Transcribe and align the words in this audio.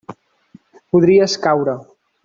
Podries 0.89 1.37
caure. 1.47 1.79